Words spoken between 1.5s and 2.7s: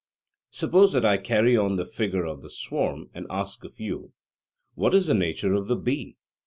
on the figure of the